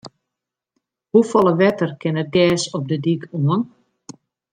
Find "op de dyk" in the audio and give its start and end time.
2.77-3.23